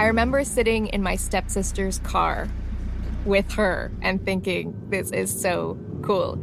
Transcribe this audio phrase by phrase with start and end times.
[0.00, 2.48] I remember sitting in my stepsister's car
[3.26, 6.38] with her and thinking, this is so cool.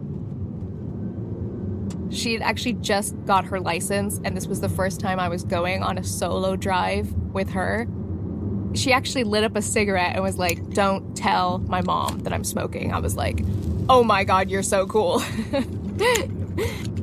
[2.11, 5.43] She had actually just got her license, and this was the first time I was
[5.43, 7.87] going on a solo drive with her.
[8.75, 12.43] She actually lit up a cigarette and was like, Don't tell my mom that I'm
[12.43, 12.93] smoking.
[12.93, 13.43] I was like,
[13.89, 15.19] Oh my God, you're so cool.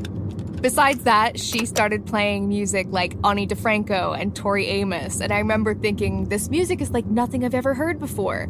[0.64, 5.74] Besides that, she started playing music like Ani DiFranco and Tori Amos, and I remember
[5.74, 8.48] thinking, this music is like nothing I've ever heard before.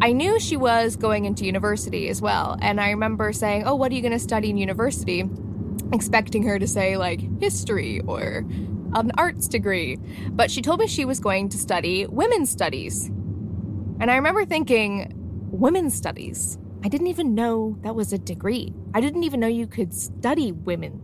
[0.00, 3.90] I knew she was going into university as well, and I remember saying, Oh, what
[3.90, 5.28] are you going to study in university?
[5.92, 8.46] Expecting her to say, like, history or
[8.94, 9.96] an arts degree.
[10.30, 13.08] But she told me she was going to study women's studies.
[13.08, 15.18] And I remember thinking,
[15.50, 16.58] Women's studies?
[16.84, 18.72] I didn't even know that was a degree.
[18.94, 21.02] I didn't even know you could study women.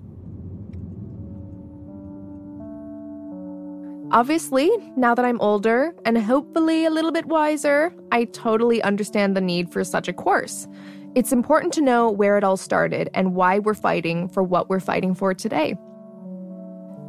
[4.13, 9.41] Obviously, now that I'm older and hopefully a little bit wiser, I totally understand the
[9.41, 10.69] need for such a course.
[11.17, 14.79] It's important to know where it all started and why we're fighting for what we're
[14.79, 15.75] fighting for today.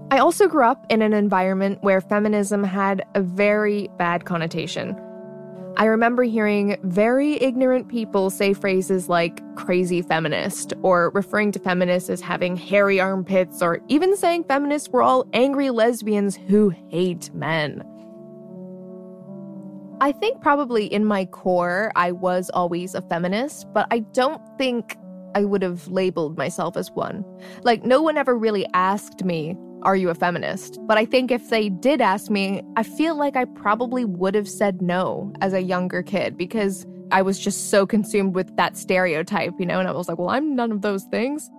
[0.10, 4.96] I also grew up in an environment where feminism had a very bad connotation.
[5.78, 12.10] I remember hearing very ignorant people say phrases like crazy feminist, or referring to feminists
[12.10, 17.84] as having hairy armpits, or even saying feminists were all angry lesbians who hate men.
[20.00, 24.98] I think probably in my core, I was always a feminist, but I don't think
[25.36, 27.26] I would have labeled myself as one.
[27.64, 30.80] Like, no one ever really asked me, are you a feminist?
[30.88, 34.50] But I think if they did ask me, I feel like I probably would have
[34.50, 39.54] said no as a younger kid because I was just so consumed with that stereotype,
[39.60, 41.52] you know, and I was like, well, I'm none of those things.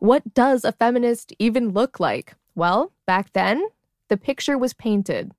[0.00, 2.34] What does a feminist even look like?
[2.54, 3.66] Well, back then,
[4.10, 5.32] the picture was painted.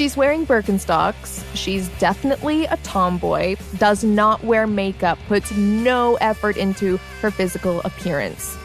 [0.00, 1.44] She's wearing Birkenstocks.
[1.54, 8.56] She's definitely a tomboy, does not wear makeup, puts no effort into her physical appearance.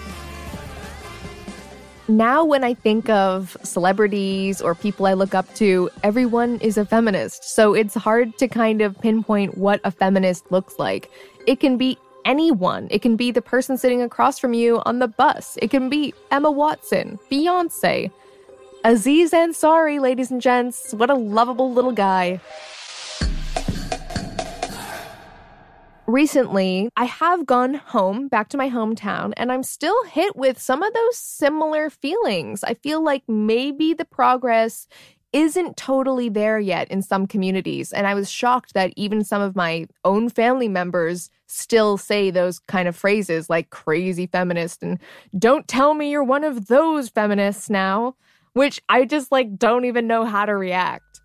[2.07, 6.85] Now, when I think of celebrities or people I look up to, everyone is a
[6.85, 7.43] feminist.
[7.53, 11.11] So it's hard to kind of pinpoint what a feminist looks like.
[11.45, 12.87] It can be anyone.
[12.89, 15.57] It can be the person sitting across from you on the bus.
[15.61, 18.09] It can be Emma Watson, Beyonce,
[18.85, 20.93] Aziz Ansari, ladies and gents.
[20.93, 22.39] What a lovable little guy.
[26.05, 30.83] Recently, I have gone home, back to my hometown, and I'm still hit with some
[30.83, 32.63] of those similar feelings.
[32.63, 34.87] I feel like maybe the progress
[35.33, 37.91] isn't totally there yet in some communities.
[37.91, 42.59] And I was shocked that even some of my own family members still say those
[42.59, 44.99] kind of phrases like crazy feminist and
[45.37, 48.15] don't tell me you're one of those feminists now
[48.55, 51.21] which I just like don't even know how to react.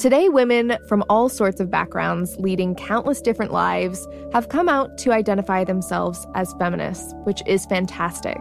[0.00, 5.12] Today, women from all sorts of backgrounds, leading countless different lives, have come out to
[5.12, 8.38] identify themselves as feminists, which is fantastic.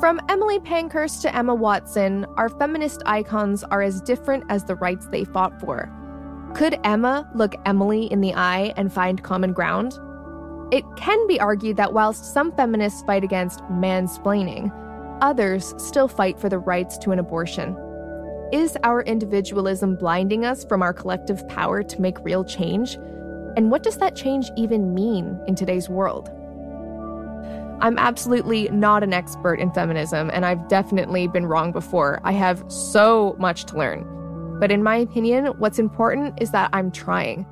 [0.00, 5.06] From Emily Pankhurst to Emma Watson, our feminist icons are as different as the rights
[5.08, 5.90] they fought for.
[6.54, 9.98] Could Emma look Emily in the eye and find common ground?
[10.72, 14.72] It can be argued that whilst some feminists fight against mansplaining,
[15.20, 17.76] others still fight for the rights to an abortion.
[18.52, 22.94] Is our individualism blinding us from our collective power to make real change?
[23.56, 26.30] And what does that change even mean in today's world?
[27.80, 32.20] I'm absolutely not an expert in feminism, and I've definitely been wrong before.
[32.24, 34.58] I have so much to learn.
[34.58, 37.46] But in my opinion, what's important is that I'm trying.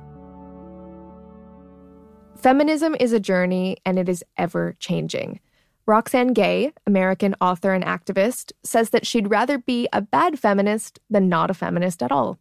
[2.37, 5.39] Feminism is a journey and it is ever changing.
[5.87, 11.29] Roxane Gay, American author and activist, says that she'd rather be a bad feminist than
[11.29, 12.39] not a feminist at all.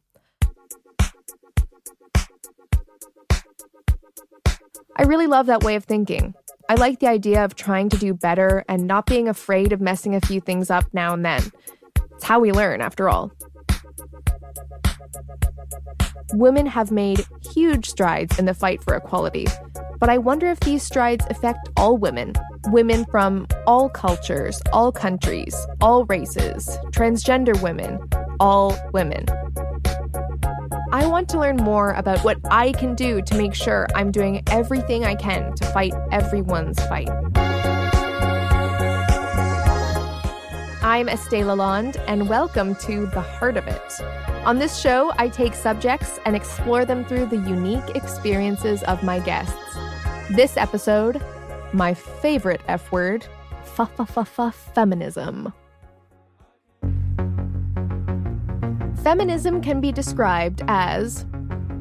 [4.96, 6.34] I really love that way of thinking.
[6.68, 10.14] I like the idea of trying to do better and not being afraid of messing
[10.14, 11.42] a few things up now and then.
[12.12, 13.32] It's how we learn, after all.
[16.32, 19.46] Women have made huge strides in the fight for equality,
[20.00, 22.34] but I wonder if these strides affect all women
[22.68, 27.98] women from all cultures, all countries, all races, transgender women,
[28.40, 29.26] all women.
[30.92, 34.42] I want to learn more about what I can do to make sure I'm doing
[34.48, 37.10] everything I can to fight everyone's fight.
[40.84, 44.00] I'm Estee Lalonde, and welcome to The Heart of It.
[44.44, 49.18] On this show, I take subjects and explore them through the unique experiences of my
[49.18, 49.78] guests.
[50.32, 51.24] This episode,
[51.72, 53.26] my favorite F word,
[54.74, 55.54] feminism.
[59.02, 61.24] Feminism can be described as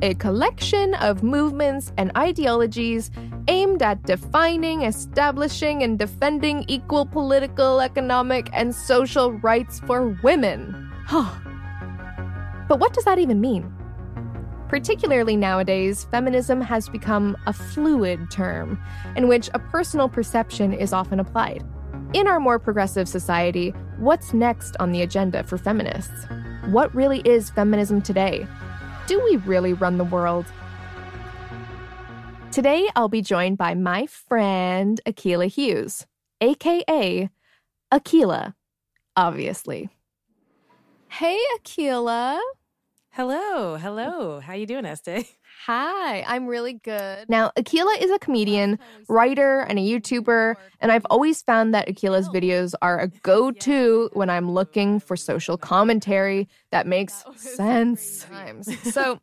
[0.01, 3.11] a collection of movements and ideologies
[3.47, 10.91] aimed at defining, establishing, and defending equal political, economic, and social rights for women.
[12.67, 13.71] but what does that even mean?
[14.69, 18.79] Particularly nowadays, feminism has become a fluid term
[19.15, 21.63] in which a personal perception is often applied.
[22.13, 26.25] In our more progressive society, what's next on the agenda for feminists?
[26.67, 28.47] What really is feminism today?
[29.05, 30.45] Do we really run the world?
[32.53, 36.05] Today, I'll be joined by my friend Akilah Hughes,
[36.39, 37.27] aka
[37.91, 38.53] Akilah,
[39.15, 39.89] obviously.
[41.07, 42.39] Hey, Akilah.
[43.09, 44.39] Hello, hello.
[44.39, 45.27] How you doing, Estee?
[45.65, 47.27] Hi, I'm really good.
[47.27, 48.77] Now, Akilah is a comedian,
[49.09, 52.33] writer, and a YouTuber, and I've always found that Akilah's oh.
[52.33, 58.27] videos are a go-to when I'm looking for social commentary that makes sense.
[58.91, 59.19] So,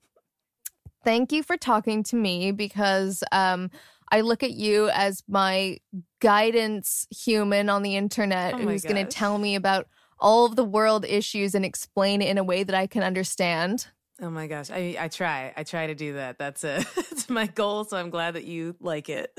[1.04, 3.70] thank you for talking to me because um,
[4.10, 5.78] I look at you as my
[6.20, 9.86] guidance human on the internet Oh who's going to tell me about
[10.18, 13.86] all of the world issues and explain it in a way that I can understand.
[14.20, 15.52] Oh my gosh, I I try.
[15.56, 16.38] I try to do that.
[16.38, 19.32] That's a it's my goal, so I'm glad that you like it.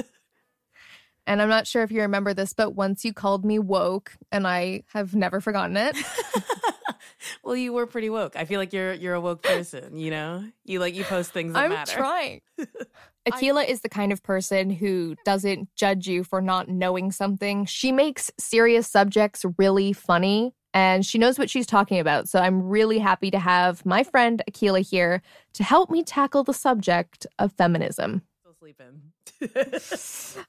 [1.27, 4.47] And I'm not sure if you remember this, but once you called me woke, and
[4.47, 5.95] I have never forgotten it.
[7.43, 8.35] well, you were pretty woke.
[8.35, 10.43] I feel like you're you're a woke person, you know?
[10.65, 11.97] You like you post things that I'm matter.
[11.97, 12.41] trying.
[13.27, 17.65] Akilah is the kind of person who doesn't judge you for not knowing something.
[17.65, 22.29] She makes serious subjects really funny and she knows what she's talking about.
[22.29, 25.21] So I'm really happy to have my friend Akilah here
[25.53, 28.23] to help me tackle the subject of feminism.
[28.39, 29.11] Still sleeping.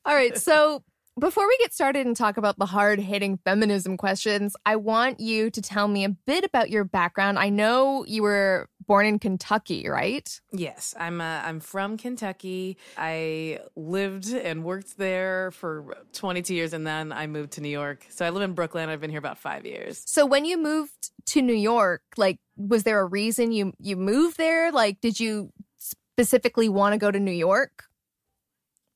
[0.07, 0.39] All right.
[0.39, 0.83] So
[1.19, 5.51] before we get started and talk about the hard hitting feminism questions, I want you
[5.51, 7.39] to tell me a bit about your background.
[7.39, 10.41] I know you were born in Kentucky, right?
[10.53, 12.79] yes, I'm uh, I'm from Kentucky.
[12.97, 18.07] I lived and worked there for 22 years, and then I moved to New York.
[18.09, 18.89] So I live in Brooklyn.
[18.89, 20.03] I've been here about five years.
[20.07, 24.39] So when you moved to New York, like was there a reason you you moved
[24.39, 24.73] there?
[24.73, 27.85] Like did you specifically want to go to New York?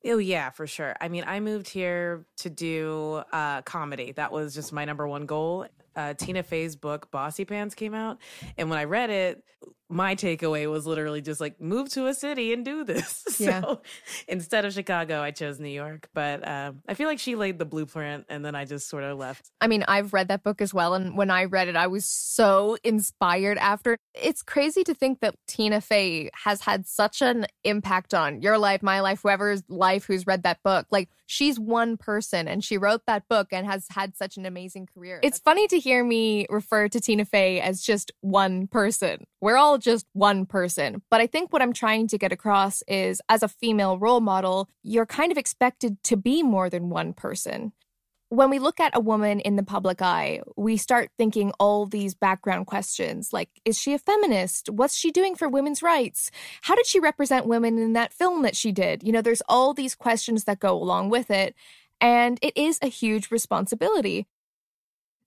[0.07, 0.95] Oh yeah, for sure.
[1.01, 4.13] I mean, I moved here to do uh, comedy.
[4.13, 5.67] That was just my number one goal.
[5.95, 8.19] Uh, Tina Fey's book Bossy Pants came out,
[8.57, 9.43] and when I read it,
[9.89, 13.23] my takeaway was literally just like move to a city and do this.
[13.37, 13.61] Yeah.
[13.61, 13.81] So
[14.27, 16.09] instead of Chicago, I chose New York.
[16.13, 19.17] But um, I feel like she laid the blueprint, and then I just sort of
[19.17, 19.51] left.
[19.61, 22.05] I mean, I've read that book as well and when I read it I was
[22.05, 23.97] so inspired after.
[24.13, 28.81] It's crazy to think that Tina Fey has had such an impact on your life,
[28.83, 30.87] my life, whoever's life who's read that book.
[30.91, 34.87] Like she's one person and she wrote that book and has had such an amazing
[34.87, 35.19] career.
[35.23, 39.25] It's funny to hear me refer to Tina Fey as just one person.
[39.41, 41.01] We're all just one person.
[41.09, 44.69] But I think what I'm trying to get across is as a female role model,
[44.83, 47.73] you're kind of expected to be more than one person.
[48.29, 52.13] When we look at a woman in the public eye, we start thinking all these
[52.13, 54.69] background questions like Is she a feminist?
[54.69, 56.29] What's she doing for women's rights?
[56.63, 59.01] How did she represent women in that film that she did?
[59.03, 61.55] You know, there's all these questions that go along with it.
[62.01, 64.27] And it is a huge responsibility.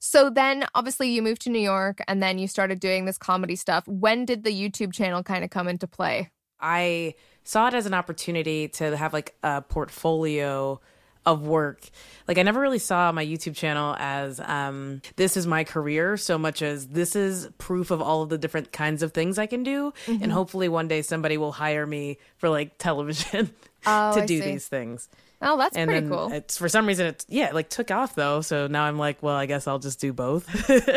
[0.02, 3.54] So then, obviously, you moved to New York and then you started doing this comedy
[3.54, 3.86] stuff.
[3.86, 6.30] When did the YouTube channel kind of come into play?
[6.58, 7.14] I
[7.44, 10.80] saw it as an opportunity to have like a portfolio
[11.26, 11.86] of work.
[12.26, 16.38] Like I never really saw my YouTube channel as um this is my career so
[16.38, 19.62] much as this is proof of all of the different kinds of things I can
[19.62, 23.50] do and hopefully one day somebody will hire me for like television
[23.86, 24.44] Oh, to I do see.
[24.44, 25.08] these things.
[25.42, 26.30] Oh, that's and pretty cool.
[26.32, 29.22] it's for some reason it yeah, it like took off though, so now I'm like,
[29.22, 30.46] well, I guess I'll just do both.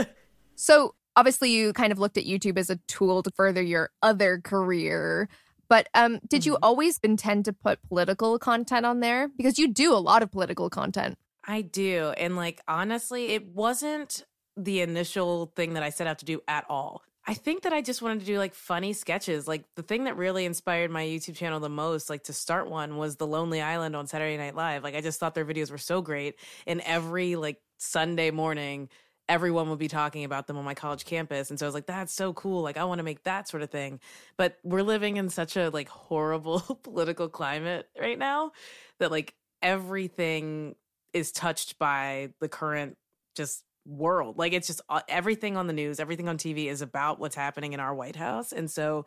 [0.55, 4.39] So obviously, you kind of looked at YouTube as a tool to further your other
[4.43, 5.29] career.
[5.69, 9.29] But um, did you always intend to put political content on there?
[9.29, 11.17] Because you do a lot of political content.
[11.45, 12.13] I do.
[12.17, 16.65] And like honestly, it wasn't the initial thing that I set out to do at
[16.69, 17.01] all.
[17.25, 19.47] I think that I just wanted to do like funny sketches.
[19.47, 22.97] Like the thing that really inspired my YouTube channel the most, like to start one,
[22.97, 24.83] was The Lonely Island on Saturday Night Live.
[24.83, 26.35] Like I just thought their videos were so great.
[26.67, 28.89] And every like Sunday morning,
[29.29, 31.49] everyone would be talking about them on my college campus.
[31.49, 32.61] And so I was like, that's so cool.
[32.61, 34.01] Like I want to make that sort of thing.
[34.35, 38.51] But we're living in such a like horrible political climate right now
[38.99, 40.75] that like everything
[41.13, 42.97] is touched by the current
[43.35, 44.37] just world.
[44.37, 47.73] Like it's just uh, everything on the news, everything on TV is about what's happening
[47.73, 48.51] in our White House.
[48.51, 49.05] And so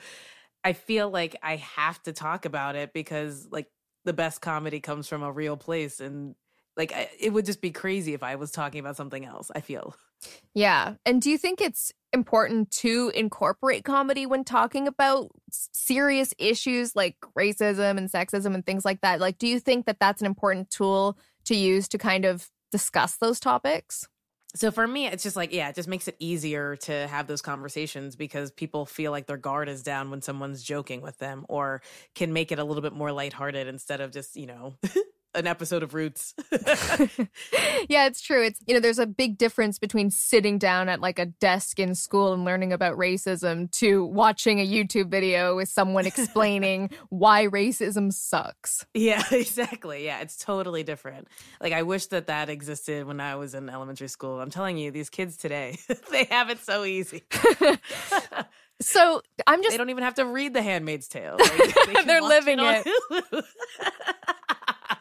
[0.64, 3.66] I feel like I have to talk about it because like
[4.04, 6.34] the best comedy comes from a real place and
[6.76, 9.60] like I, it would just be crazy if I was talking about something else, I
[9.60, 9.96] feel.
[10.54, 10.94] Yeah.
[11.04, 17.16] And do you think it's important to incorporate comedy when talking about serious issues like
[17.38, 19.20] racism and sexism and things like that?
[19.20, 23.16] Like do you think that that's an important tool to use to kind of discuss
[23.16, 24.08] those topics?
[24.56, 27.42] So for me, it's just like, yeah, it just makes it easier to have those
[27.42, 31.82] conversations because people feel like their guard is down when someone's joking with them or
[32.14, 34.74] can make it a little bit more lighthearted instead of just, you know,
[35.36, 36.34] an episode of Roots.
[37.88, 38.42] yeah, it's true.
[38.42, 41.94] It's you know, there's a big difference between sitting down at like a desk in
[41.94, 48.12] school and learning about racism to watching a YouTube video with someone explaining why racism
[48.12, 48.84] sucks.
[48.94, 50.04] Yeah, exactly.
[50.04, 51.28] Yeah, it's totally different.
[51.60, 54.40] Like I wish that that existed when I was in elementary school.
[54.40, 55.78] I'm telling you, these kids today,
[56.10, 57.24] they have it so easy.
[58.80, 59.72] So I'm just.
[59.72, 61.36] They don't even have to read The Handmaid's Tale.
[61.38, 62.86] Like, they are living it.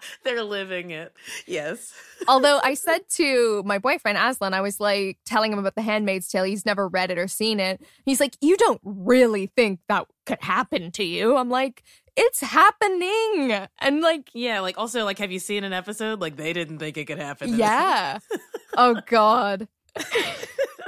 [0.24, 1.14] They're living it.
[1.46, 1.94] Yes.
[2.28, 6.28] Although I said to my boyfriend Aslan, I was like telling him about The Handmaid's
[6.28, 6.44] Tale.
[6.44, 7.82] He's never read it or seen it.
[8.06, 11.84] He's like, "You don't really think that could happen to you?" I'm like,
[12.16, 16.20] "It's happening." And like, yeah, like also like, have you seen an episode?
[16.20, 17.58] Like they didn't think it could happen.
[17.58, 18.20] Yeah.
[18.78, 19.68] oh God.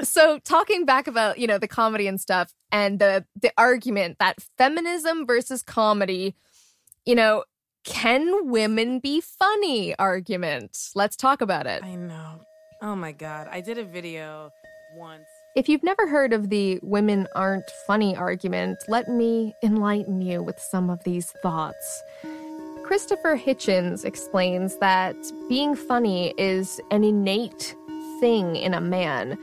[0.04, 4.38] so talking back about you know the comedy and stuff and the the argument that
[4.58, 6.36] feminism versus comedy
[7.06, 7.44] you know
[7.88, 10.78] can women be funny argument?
[10.94, 11.84] Let's talk about it.
[11.84, 12.42] I know.
[12.82, 13.48] Oh my god.
[13.50, 14.52] I did a video
[14.96, 15.26] once.
[15.56, 20.60] If you've never heard of the women aren't funny argument let me enlighten you with
[20.60, 22.04] some of these thoughts.
[22.84, 25.16] Christopher hitchens explains that
[25.50, 27.76] being funny is an innate
[28.20, 29.38] thing in a man.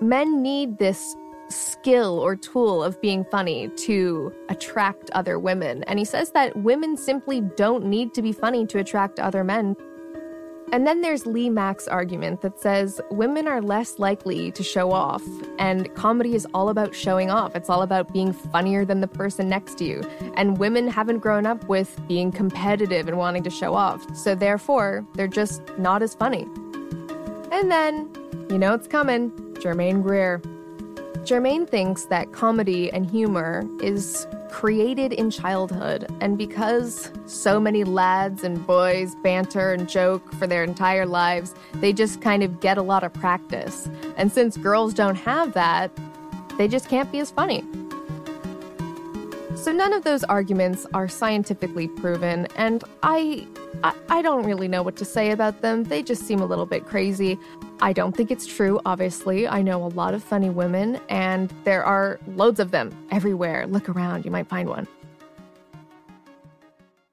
[0.00, 1.16] Men need this
[1.48, 5.82] skill or tool of being funny to attract other women.
[5.84, 9.76] And he says that women simply don't need to be funny to attract other men.
[10.72, 15.22] And then there's Lee Mack's argument that says women are less likely to show off,
[15.60, 17.54] and comedy is all about showing off.
[17.54, 20.02] It's all about being funnier than the person next to you.
[20.34, 25.06] And women haven't grown up with being competitive and wanting to show off, so therefore,
[25.14, 26.48] they're just not as funny.
[27.52, 28.10] And then,
[28.50, 30.42] you know it's coming Germaine Greer.
[31.26, 38.44] Germaine thinks that comedy and humor is created in childhood, and because so many lads
[38.44, 42.82] and boys banter and joke for their entire lives, they just kind of get a
[42.82, 43.90] lot of practice.
[44.16, 45.90] And since girls don't have that,
[46.58, 47.64] they just can't be as funny.
[49.56, 53.46] So none of those arguments are scientifically proven, and I,
[53.82, 55.82] I, I don't really know what to say about them.
[55.82, 57.36] They just seem a little bit crazy.
[57.80, 59.48] I don't think it's true, obviously.
[59.48, 63.66] I know a lot of funny women, and there are loads of them everywhere.
[63.66, 64.86] Look around, you might find one.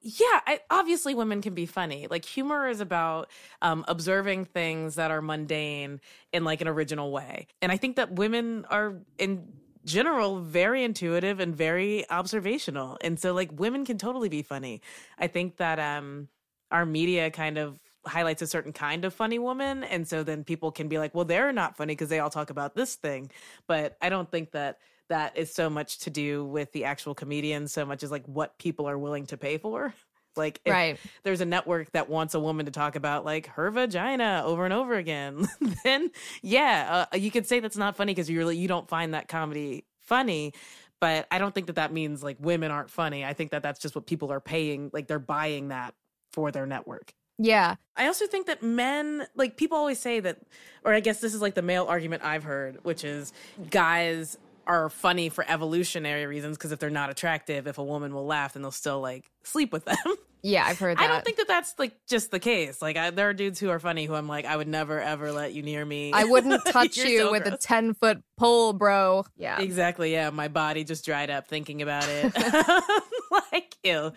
[0.02, 2.06] Yeah, I, obviously, women can be funny.
[2.08, 3.30] Like, humor is about
[3.62, 6.00] um, observing things that are mundane
[6.32, 7.46] in like an original way.
[7.62, 9.48] And I think that women are, in
[9.84, 12.98] general, very intuitive and very observational.
[13.00, 14.80] And so, like, women can totally be funny.
[15.18, 16.28] I think that um,
[16.70, 20.70] our media kind of highlights a certain kind of funny woman and so then people
[20.70, 23.30] can be like well they're not funny because they all talk about this thing
[23.66, 27.66] but i don't think that that is so much to do with the actual comedian
[27.66, 29.94] so much as like what people are willing to pay for
[30.36, 34.42] like right there's a network that wants a woman to talk about like her vagina
[34.44, 35.46] over and over again
[35.84, 36.10] then
[36.42, 39.28] yeah uh, you could say that's not funny because you really you don't find that
[39.28, 40.52] comedy funny
[41.00, 43.80] but i don't think that that means like women aren't funny i think that that's
[43.80, 45.94] just what people are paying like they're buying that
[46.32, 47.76] for their network yeah.
[47.96, 50.38] I also think that men, like people always say that,
[50.84, 53.32] or I guess this is like the male argument I've heard, which is
[53.70, 58.26] guys are funny for evolutionary reasons because if they're not attractive, if a woman will
[58.26, 59.96] laugh, then they'll still like sleep with them.
[60.44, 61.02] Yeah, I've heard that.
[61.02, 62.82] I don't think that that's like just the case.
[62.82, 65.32] Like, I, there are dudes who are funny who I'm like, I would never ever
[65.32, 66.12] let you near me.
[66.12, 67.54] I wouldn't touch you so with gross.
[67.54, 69.24] a 10 foot pole, bro.
[69.38, 69.58] Yeah.
[69.58, 70.12] Exactly.
[70.12, 70.28] Yeah.
[70.28, 72.30] My body just dried up thinking about it.
[73.52, 74.12] like, ew.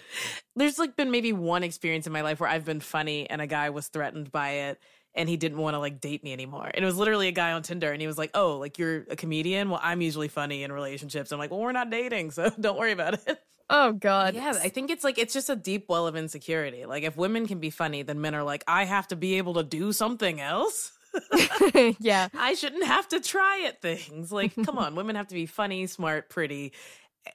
[0.57, 3.47] There's like been maybe one experience in my life where I've been funny and a
[3.47, 4.81] guy was threatened by it
[5.15, 6.69] and he didn't want to like date me anymore.
[6.73, 9.05] And it was literally a guy on Tinder and he was like, Oh, like you're
[9.09, 9.69] a comedian?
[9.69, 11.31] Well, I'm usually funny in relationships.
[11.31, 13.39] I'm like, Well, we're not dating, so don't worry about it.
[13.69, 14.35] Oh God.
[14.35, 16.85] Yeah, I think it's like it's just a deep well of insecurity.
[16.85, 19.55] Like if women can be funny, then men are like, I have to be able
[19.55, 20.93] to do something else.
[21.99, 22.29] yeah.
[22.37, 24.31] I shouldn't have to try at things.
[24.31, 26.73] Like, come on, women have to be funny, smart, pretty,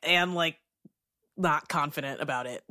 [0.02, 0.56] and like
[1.36, 2.62] not confident about it.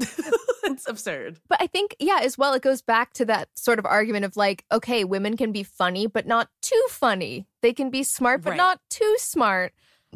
[0.63, 1.39] it's absurd.
[1.47, 4.37] But I think, yeah, as well, it goes back to that sort of argument of
[4.37, 7.45] like, okay, women can be funny, but not too funny.
[7.61, 8.57] They can be smart, but right.
[8.57, 9.73] not too smart.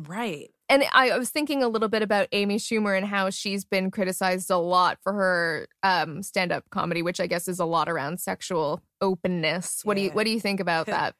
[0.07, 0.51] Right.
[0.69, 4.49] And I, was thinking a little bit about Amy Schumer and how she's been criticized
[4.49, 8.81] a lot for her um, stand-up comedy, which I guess is a lot around sexual
[9.01, 9.81] openness.
[9.83, 11.15] What do you what do you think about that?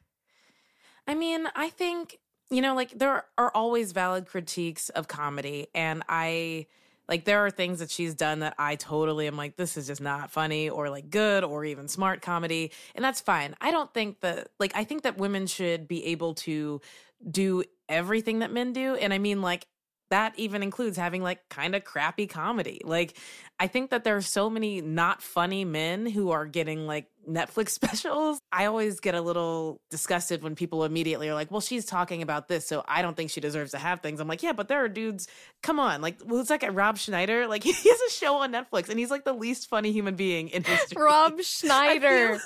[1.07, 5.67] I mean, I think, you know, like there are always valid critiques of comedy.
[5.75, 6.65] And I,
[7.07, 10.01] like, there are things that she's done that I totally am like, this is just
[10.01, 12.71] not funny or like good or even smart comedy.
[12.95, 13.55] And that's fine.
[13.61, 16.81] I don't think that, like, I think that women should be able to
[17.29, 18.95] do everything that men do.
[18.95, 19.67] And I mean, like,
[20.11, 22.79] that even includes having like kind of crappy comedy.
[22.83, 23.17] Like,
[23.59, 27.69] I think that there are so many not funny men who are getting like Netflix
[27.71, 28.37] specials.
[28.51, 32.47] I always get a little disgusted when people immediately are like, well, she's talking about
[32.47, 34.19] this, so I don't think she deserves to have things.
[34.19, 35.27] I'm like, yeah, but there are dudes,
[35.63, 36.01] come on.
[36.01, 37.47] Like, well, it's like a Rob Schneider.
[37.47, 40.49] Like, he has a show on Netflix and he's like the least funny human being
[40.49, 41.01] in history.
[41.01, 42.39] Rob Schneider.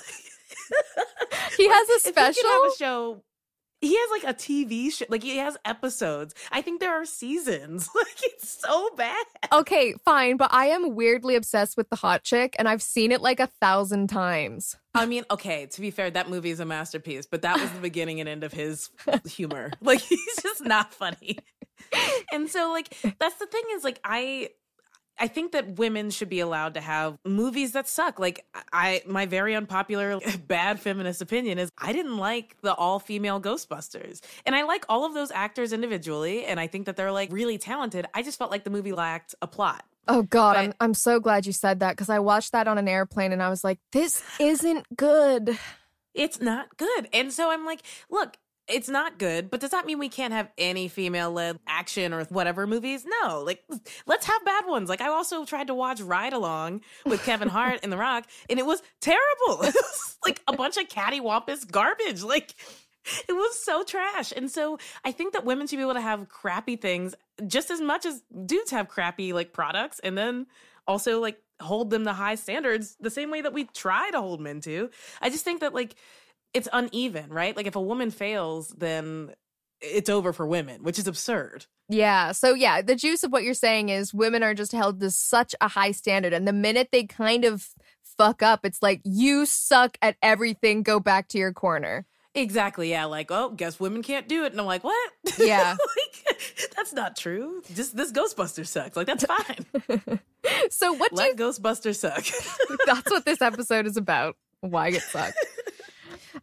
[1.58, 2.64] he has a if he could have special.
[2.64, 3.22] a show.
[3.80, 6.34] He has like a TV show, like he has episodes.
[6.52, 7.88] I think there are seasons.
[8.00, 9.24] Like it's so bad.
[9.52, 13.20] Okay, fine, but I am weirdly obsessed with the hot chick, and I've seen it
[13.20, 14.76] like a thousand times.
[14.94, 17.80] I mean, okay, to be fair, that movie is a masterpiece, but that was the
[17.82, 18.90] beginning and end of his
[19.28, 19.70] humor.
[19.80, 21.38] Like he's just not funny.
[22.32, 24.50] And so like that's the thing is like I
[25.20, 28.18] I think that women should be allowed to have movies that suck.
[28.18, 34.20] Like I my very unpopular bad feminist opinion is I didn't like the all-female Ghostbusters.
[34.46, 37.58] And I like all of those actors individually and I think that they're like really
[37.58, 38.06] talented.
[38.14, 39.84] I just felt like the movie lacked a plot.
[40.08, 42.88] Oh God, I'm I'm so glad you said that because I watched that on an
[42.88, 45.58] airplane and I was like, this isn't good.
[46.14, 47.08] it's not good.
[47.12, 48.36] And so I'm like, look,
[48.70, 52.24] it's not good, but does that mean we can't have any female led action or
[52.24, 53.04] whatever movies?
[53.22, 53.62] No, like
[54.06, 54.88] let's have bad ones.
[54.88, 58.58] Like I also tried to watch Ride Along with Kevin Hart and The Rock, and
[58.58, 59.62] it was terrible.
[59.70, 62.22] It was like a bunch of cattywampus garbage.
[62.22, 62.54] Like
[63.28, 64.32] it was so trash.
[64.34, 67.14] And so I think that women should be able to have crappy things
[67.46, 70.46] just as much as dudes have crappy like products and then
[70.86, 74.40] also like hold them to high standards the same way that we try to hold
[74.40, 74.90] men to.
[75.20, 75.94] I just think that like
[76.54, 77.56] it's uneven, right?
[77.56, 79.32] Like if a woman fails, then
[79.80, 81.66] it's over for women, which is absurd.
[81.88, 82.32] Yeah.
[82.32, 85.54] So yeah, the juice of what you're saying is women are just held to such
[85.60, 87.68] a high standard, and the minute they kind of
[88.18, 90.82] fuck up, it's like you suck at everything.
[90.82, 92.06] Go back to your corner.
[92.34, 92.90] Exactly.
[92.90, 93.06] Yeah.
[93.06, 94.52] Like, oh, guess women can't do it.
[94.52, 95.10] And I'm like, what?
[95.38, 95.76] Yeah.
[95.96, 97.60] like, that's not true.
[97.74, 98.96] Just this Ghostbuster sucks.
[98.96, 100.20] Like, that's fine.
[100.70, 102.24] So what do you Let Ghostbuster suck.
[102.86, 104.36] That's what this episode is about.
[104.60, 105.36] Why it sucks.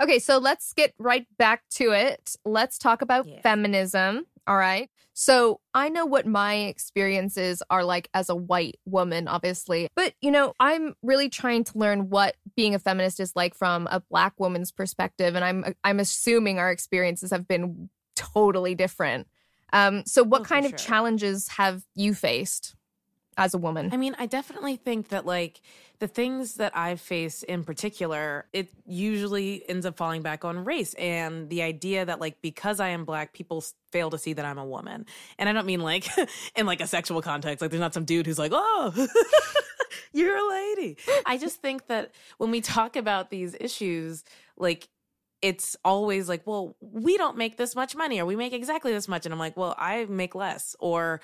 [0.02, 2.36] Okay, so let's get right back to it.
[2.46, 3.42] Let's talk about Yeah.
[3.42, 4.26] feminism.
[4.46, 4.90] All right.
[5.14, 9.90] So I know what my experiences are like as a white woman, obviously.
[9.96, 13.88] But, you know, I'm really trying to learn what being a feminist is like from
[13.92, 15.36] a black woman's perspective.
[15.36, 19.28] And I'm I'm assuming our experiences have been totally different.
[19.74, 22.76] Um, so what Oh, kind of challenges have you faced
[23.38, 23.90] as a woman?
[23.94, 25.62] I mean, I definitely think that like
[26.00, 30.94] the things that I face in particular, it usually ends up falling back on race
[30.96, 34.58] and the idea that like because I am black, people fail to see that I'm
[34.58, 35.06] a woman.
[35.38, 36.08] And I don't mean like
[36.56, 39.08] in like a sexual context, like there's not some dude who's like, "Oh,
[40.14, 44.24] you're a lady." I just think that when we talk about these issues,
[44.58, 44.90] like
[45.42, 49.08] it's always like, well, we don't make this much money or we make exactly this
[49.08, 49.26] much.
[49.26, 50.76] And I'm like, well, I make less.
[50.80, 51.22] Or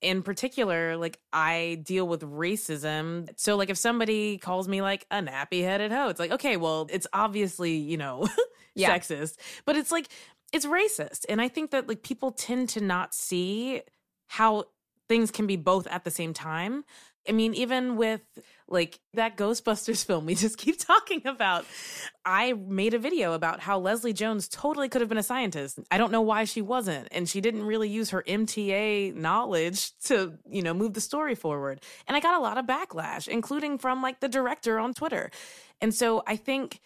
[0.00, 3.28] in particular, like I deal with racism.
[3.36, 6.86] So, like, if somebody calls me like a nappy headed hoe, it's like, okay, well,
[6.90, 8.26] it's obviously, you know,
[8.74, 8.96] Yeah.
[8.96, 10.08] sexist, but it's like,
[10.52, 11.24] it's racist.
[11.28, 13.82] And I think that like people tend to not see
[14.26, 14.64] how
[15.08, 16.84] things can be both at the same time.
[17.28, 18.20] I mean, even with
[18.68, 21.64] like that Ghostbusters film we just keep talking about,
[22.24, 25.78] I made a video about how Leslie Jones totally could have been a scientist.
[25.90, 27.08] I don't know why she wasn't.
[27.12, 31.80] And she didn't really use her MTA knowledge to, you know, move the story forward.
[32.06, 35.30] And I got a lot of backlash, including from like the director on Twitter.
[35.80, 36.80] And so I think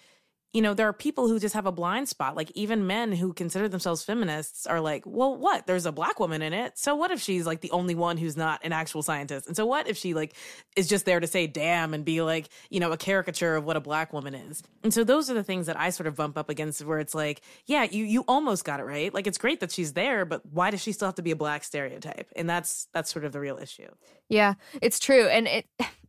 [0.52, 2.36] you know, there are people who just have a blind spot.
[2.36, 5.66] Like even men who consider themselves feminists are like, well, what?
[5.66, 6.76] There's a black woman in it.
[6.76, 9.46] So what if she's like the only one who's not an actual scientist?
[9.46, 10.34] And so what if she like
[10.74, 13.76] is just there to say damn and be like, you know, a caricature of what
[13.76, 14.62] a black woman is?
[14.82, 17.14] And so those are the things that I sort of bump up against where it's
[17.14, 19.14] like, yeah, you you almost got it right.
[19.14, 21.36] Like it's great that she's there, but why does she still have to be a
[21.36, 22.28] black stereotype?
[22.34, 23.88] And that's that's sort of the real issue.
[24.28, 25.28] Yeah, it's true.
[25.28, 25.66] And it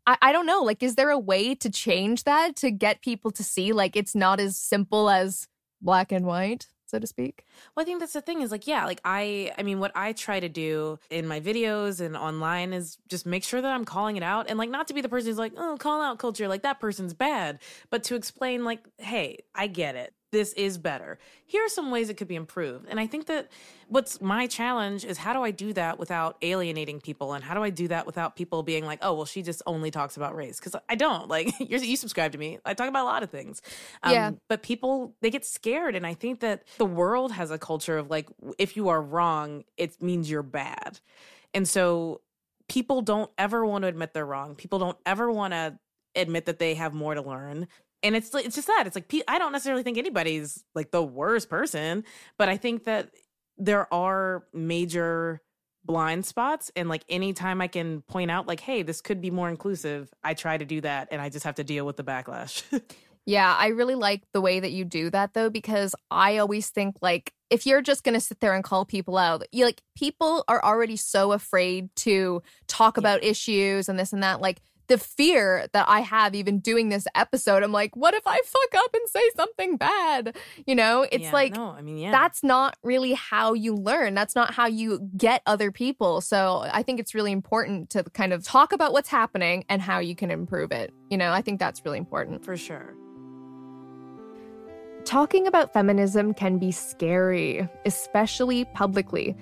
[0.07, 3.31] I, I don't know, like, is there a way to change that to get people
[3.31, 5.47] to see like it's not as simple as
[5.81, 7.45] black and white, so to speak?
[7.75, 10.13] Well, I think that's the thing is like, yeah, like I, I mean, what I
[10.13, 14.17] try to do in my videos and online is just make sure that I'm calling
[14.17, 16.47] it out and like not to be the person who's like, oh, call out culture,
[16.47, 17.59] like that person's bad,
[17.89, 20.13] but to explain, like, hey, I get it.
[20.31, 21.19] This is better.
[21.45, 22.87] Here are some ways it could be improved.
[22.89, 23.49] And I think that
[23.87, 27.33] what's my challenge is how do I do that without alienating people?
[27.33, 29.91] And how do I do that without people being like, oh, well, she just only
[29.91, 30.59] talks about race?
[30.59, 31.27] Because I don't.
[31.27, 32.59] Like, you subscribe to me.
[32.65, 33.61] I talk about a lot of things.
[34.03, 34.31] Um, yeah.
[34.47, 35.95] But people, they get scared.
[35.95, 39.63] And I think that the world has a culture of like, if you are wrong,
[39.77, 40.99] it means you're bad.
[41.53, 42.21] And so
[42.69, 44.55] people don't ever want to admit they're wrong.
[44.55, 45.77] People don't ever want to
[46.15, 47.67] admit that they have more to learn
[48.03, 51.49] and it's it's just that it's like I don't necessarily think anybody's like the worst
[51.49, 52.03] person,
[52.37, 53.11] but I think that
[53.57, 55.41] there are major
[55.83, 59.49] blind spots and like anytime I can point out like hey this could be more
[59.49, 62.63] inclusive I try to do that and I just have to deal with the backlash.
[63.25, 66.95] yeah, I really like the way that you do that though because I always think
[67.01, 70.43] like if you're just going to sit there and call people out, you like people
[70.47, 73.01] are already so afraid to talk yeah.
[73.01, 77.07] about issues and this and that like the fear that I have even doing this
[77.15, 80.35] episode, I'm like, what if I fuck up and say something bad?
[80.67, 82.11] You know, it's yeah, like, no, I mean, yeah.
[82.11, 84.15] that's not really how you learn.
[84.15, 86.19] That's not how you get other people.
[86.19, 89.99] So I think it's really important to kind of talk about what's happening and how
[89.99, 90.93] you can improve it.
[91.09, 92.43] You know, I think that's really important.
[92.43, 92.93] For sure.
[95.05, 99.37] Talking about feminism can be scary, especially publicly.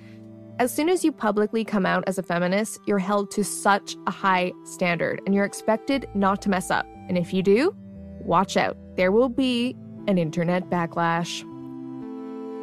[0.60, 4.10] As soon as you publicly come out as a feminist, you're held to such a
[4.10, 6.84] high standard and you're expected not to mess up.
[7.08, 7.74] And if you do,
[8.26, 8.76] watch out.
[8.98, 9.74] There will be
[10.06, 11.46] an internet backlash.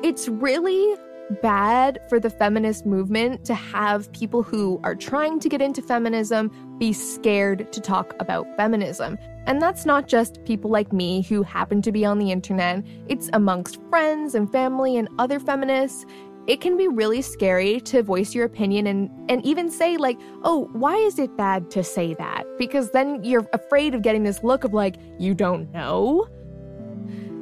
[0.03, 0.95] It's really
[1.41, 6.51] bad for the feminist movement to have people who are trying to get into feminism
[6.77, 9.17] be scared to talk about feminism.
[9.47, 13.29] And that's not just people like me who happen to be on the internet, it's
[13.33, 16.05] amongst friends and family and other feminists
[16.47, 20.69] it can be really scary to voice your opinion and, and even say, like, oh,
[20.71, 22.45] why is it bad to say that?
[22.57, 26.27] Because then you're afraid of getting this look of, like, you don't know.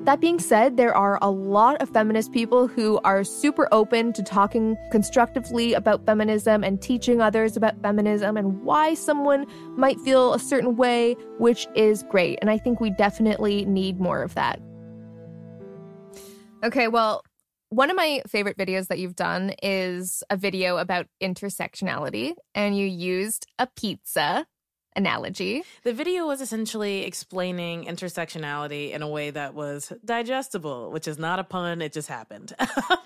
[0.06, 4.22] That being said, there are a lot of feminist people who are super open to
[4.22, 10.40] talking constructively about feminism and teaching others about feminism and why someone might feel a
[10.40, 12.38] certain way, which is great.
[12.42, 14.60] And I think we definitely need more of that.
[16.64, 17.25] Okay, well,
[17.76, 22.88] one of my favorite videos that you've done is a video about intersectionality, and you
[22.88, 24.48] used a pizza
[24.96, 25.62] analogy.
[25.84, 31.38] The video was essentially explaining intersectionality in a way that was digestible, which is not
[31.38, 32.54] a pun, it just happened.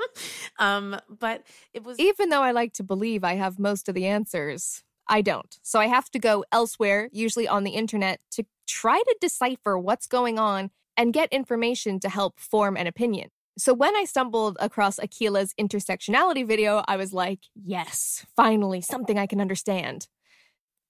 [0.59, 1.41] um, but
[1.73, 1.97] it was.
[1.97, 5.57] Even though I like to believe I have most of the answers, I don't.
[5.63, 10.05] So I have to go elsewhere, usually on the internet, to try to decipher what's
[10.05, 13.31] going on and get information to help form an opinion.
[13.59, 19.27] So when I stumbled across Akilah's intersectionality video, I was like, yes, finally, something I
[19.27, 20.07] can understand.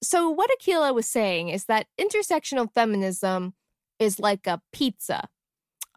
[0.03, 3.53] So, what Akilah was saying is that intersectional feminism
[3.97, 5.27] is like a pizza.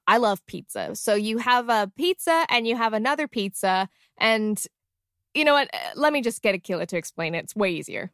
[0.07, 0.97] I love pizza.
[0.97, 3.89] So, you have a pizza and you have another pizza.
[4.19, 4.61] And
[5.35, 5.69] you know what?
[5.73, 7.45] Eh, let me just get Akilah to explain it.
[7.45, 8.13] It's way easier.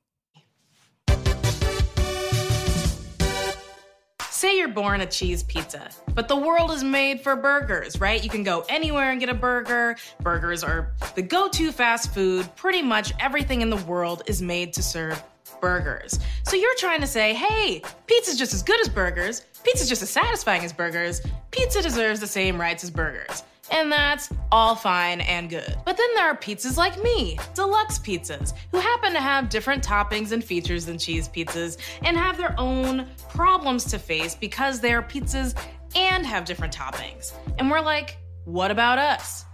[4.39, 8.23] Say you're born a cheese pizza, but the world is made for burgers, right?
[8.23, 9.97] You can go anywhere and get a burger.
[10.21, 12.49] Burgers are the go to fast food.
[12.55, 15.21] Pretty much everything in the world is made to serve
[15.61, 16.21] burgers.
[16.45, 20.11] So you're trying to say, hey, pizza's just as good as burgers, pizza's just as
[20.11, 21.21] satisfying as burgers,
[21.51, 23.43] pizza deserves the same rights as burgers.
[23.71, 25.77] And that's all fine and good.
[25.85, 30.33] But then there are pizzas like me, deluxe pizzas, who happen to have different toppings
[30.33, 35.03] and features than cheese pizzas and have their own problems to face because they are
[35.03, 35.55] pizzas
[35.95, 37.33] and have different toppings.
[37.59, 39.45] And we're like, what about us?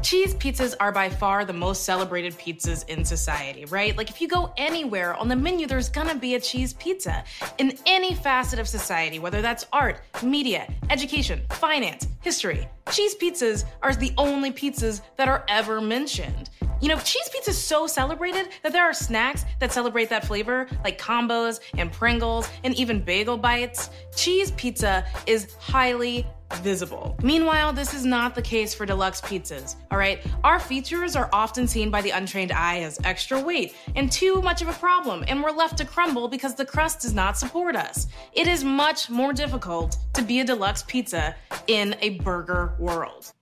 [0.00, 3.96] Cheese pizzas are by far the most celebrated pizzas in society, right?
[3.96, 7.24] Like if you go anywhere on the menu, there's gonna be a cheese pizza.
[7.58, 13.94] In any facet of society, whether that's art, media, education, finance, history, cheese pizzas are
[13.94, 16.50] the only pizzas that are ever mentioned.
[16.82, 20.66] You know, cheese pizza is so celebrated that there are snacks that celebrate that flavor,
[20.82, 23.88] like combos and Pringles and even bagel bites.
[24.16, 27.16] Cheese pizza is highly visible.
[27.22, 30.26] Meanwhile, this is not the case for deluxe pizzas, all right?
[30.42, 34.60] Our features are often seen by the untrained eye as extra weight and too much
[34.60, 38.08] of a problem, and we're left to crumble because the crust does not support us.
[38.32, 41.36] It is much more difficult to be a deluxe pizza
[41.68, 43.32] in a burger world.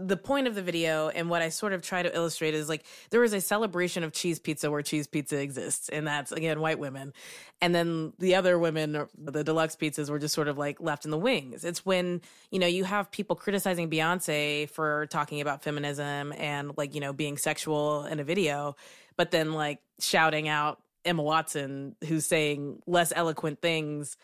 [0.00, 2.84] The point of the video and what I sort of try to illustrate is like
[3.10, 6.78] there is a celebration of cheese pizza where cheese pizza exists, and that's again white
[6.78, 7.12] women,
[7.60, 11.10] and then the other women, the deluxe pizzas, were just sort of like left in
[11.10, 11.64] the wings.
[11.64, 16.94] It's when you know you have people criticizing Beyonce for talking about feminism and like
[16.94, 18.76] you know being sexual in a video,
[19.16, 24.16] but then like shouting out Emma Watson who's saying less eloquent things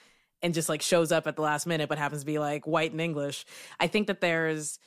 [0.43, 2.93] and just like shows up at the last minute but happens to be like white
[2.93, 3.45] and English.
[3.81, 4.79] I think that there's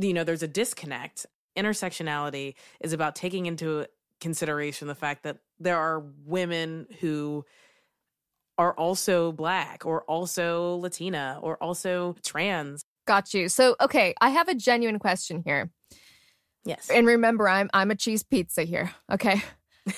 [0.00, 1.26] you know, there's a disconnect.
[1.56, 3.86] Intersectionality is about taking into
[4.20, 7.44] consideration the fact that there are women who
[8.58, 12.84] are also black or also Latina or also trans.
[13.06, 13.48] Got you.
[13.48, 15.70] So, okay, I have a genuine question here.
[16.64, 16.90] Yes.
[16.90, 18.92] And remember, I'm I'm a cheese pizza here.
[19.10, 19.42] Okay.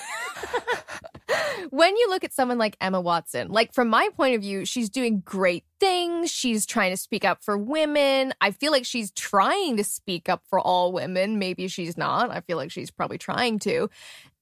[1.69, 4.89] when you look at someone like Emma Watson, like from my point of view, she's
[4.89, 6.31] doing great things.
[6.31, 8.33] She's trying to speak up for women.
[8.41, 11.39] I feel like she's trying to speak up for all women.
[11.39, 12.31] Maybe she's not.
[12.31, 13.89] I feel like she's probably trying to.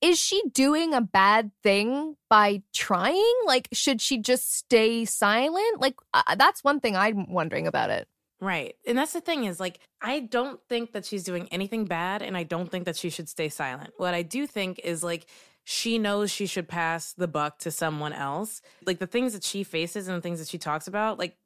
[0.02, 3.34] Is she doing a bad thing by trying?
[3.46, 5.80] Like, should she just stay silent?
[5.80, 8.08] Like, uh, that's one thing I'm wondering about it.
[8.44, 8.76] Right.
[8.86, 12.36] And that's the thing is like I don't think that she's doing anything bad and
[12.36, 13.92] I don't think that she should stay silent.
[13.96, 15.28] What I do think is like
[15.64, 18.62] she knows she should pass the buck to someone else.
[18.86, 21.38] Like the things that she faces and the things that she talks about, like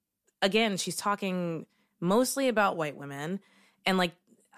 [0.42, 1.66] again, she's talking
[2.00, 3.40] mostly about white women
[3.86, 4.14] and like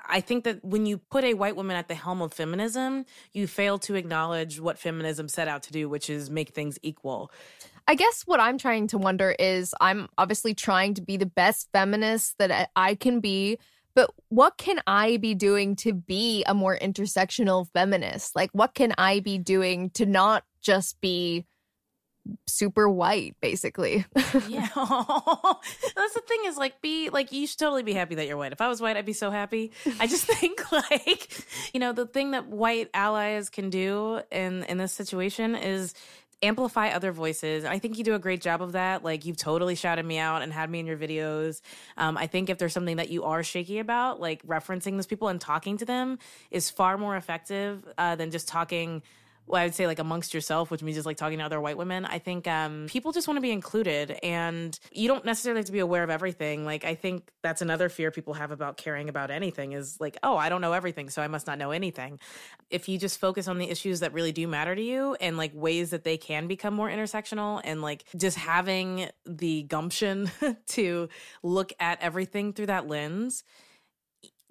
[0.09, 3.45] I think that when you put a white woman at the helm of feminism, you
[3.45, 7.31] fail to acknowledge what feminism set out to do, which is make things equal.
[7.87, 11.69] I guess what I'm trying to wonder is I'm obviously trying to be the best
[11.71, 13.59] feminist that I can be,
[13.95, 18.35] but what can I be doing to be a more intersectional feminist?
[18.35, 21.45] Like, what can I be doing to not just be
[22.47, 24.05] super white, basically?
[24.47, 24.67] yeah.
[24.75, 28.51] That's the thing is like, be like, you should totally be happy that you're white.
[28.51, 29.71] If I was white, I'd be so happy.
[29.99, 31.29] I just think like,
[31.73, 35.93] you know, the thing that white allies can do in, in this situation is
[36.41, 37.65] amplify other voices.
[37.65, 39.03] I think you do a great job of that.
[39.03, 41.61] Like you've totally shouted me out and had me in your videos.
[41.97, 45.27] Um, I think if there's something that you are shaky about, like referencing those people
[45.27, 46.17] and talking to them
[46.49, 49.01] is far more effective uh, than just talking
[49.49, 51.75] well, I would say like amongst yourself, which means just like talking to other white
[51.75, 52.05] women.
[52.05, 55.71] I think um, people just want to be included, and you don't necessarily have to
[55.71, 56.65] be aware of everything.
[56.65, 60.37] Like I think that's another fear people have about caring about anything is like, oh,
[60.37, 62.19] I don't know everything, so I must not know anything.
[62.69, 65.51] If you just focus on the issues that really do matter to you and like
[65.55, 70.29] ways that they can become more intersectional, and like just having the gumption
[70.67, 71.09] to
[71.41, 73.43] look at everything through that lens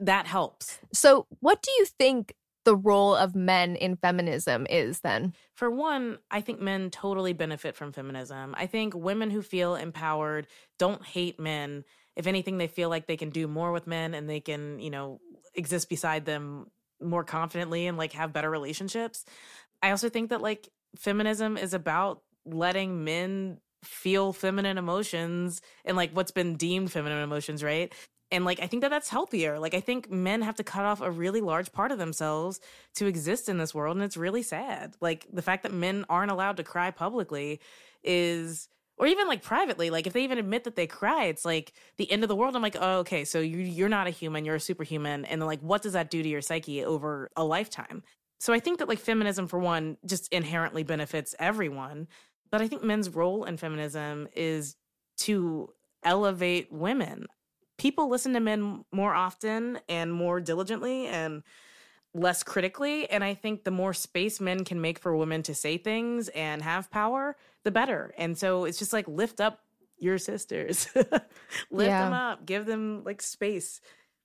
[0.01, 0.79] that helps.
[0.93, 2.35] So, what do you think
[2.69, 5.33] the role of men in feminism is then?
[5.55, 8.55] For one, I think men totally benefit from feminism.
[8.59, 10.47] I think women who feel empowered
[10.79, 11.85] don't hate men.
[12.15, 14.91] If anything, they feel like they can do more with men and they can, you
[14.91, 15.19] know,
[15.55, 19.25] exist beside them more confidently and like have better relationships.
[19.83, 26.11] I also think that like feminism is about letting men feel feminine emotions and like
[26.13, 27.95] what's been deemed feminine emotions, right?
[28.31, 29.59] And like, I think that that's healthier.
[29.59, 32.61] Like, I think men have to cut off a really large part of themselves
[32.97, 33.97] to exist in this world.
[33.97, 34.95] And it's really sad.
[35.01, 37.61] Like, the fact that men aren't allowed to cry publicly
[38.05, 41.73] is, or even like privately, like if they even admit that they cry, it's like
[41.97, 42.55] the end of the world.
[42.55, 45.25] I'm like, oh, okay, so you, you're not a human, you're a superhuman.
[45.25, 48.03] And like, what does that do to your psyche over a lifetime?
[48.41, 52.09] So I think that like feminism, for one, just inherently benefits everyone.
[52.51, 54.77] But I think men's role in feminism is
[55.19, 55.71] to
[56.05, 57.27] elevate women
[57.79, 61.43] people listen to men more often and more diligently and
[62.13, 63.09] less critically.
[63.09, 66.63] And I think the more space men can make for women to say things and
[66.63, 68.13] have power, the better.
[68.19, 69.61] And so it's just like lift up
[69.99, 72.05] your sisters, lift yeah.
[72.05, 73.81] them up, give them like space.